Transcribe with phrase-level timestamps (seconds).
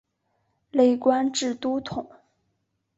[0.71, 2.09] 累官至都统。